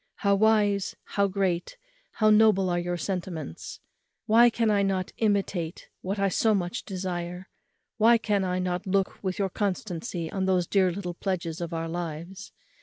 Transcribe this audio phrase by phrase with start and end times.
[0.15, 1.77] how wise, how great,
[2.13, 3.79] how noble are your sentiments!
[4.25, 7.49] why can I not imitate what I so much admire?
[7.97, 11.87] why can I not look with your constancy on those dear little pledges of our
[11.87, 12.51] loves?